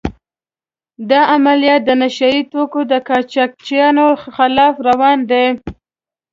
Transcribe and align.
دا 1.09 1.21
عملیات 1.35 1.81
د 1.85 1.89
نشه 2.01 2.27
يي 2.33 2.41
توکو 2.51 2.79
د 2.91 2.93
قاچاقچیانو 3.07 4.05
خلاف 4.35 4.73
روان 4.87 5.17
دي. 5.29 5.45